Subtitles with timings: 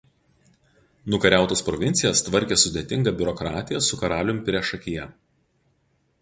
[1.13, 5.07] Nukariautas provincijas tvarkė sudėtinga biurokratija su karaliumi priešakyje.